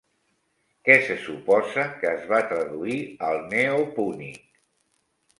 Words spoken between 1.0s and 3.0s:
se suposa que es va traduir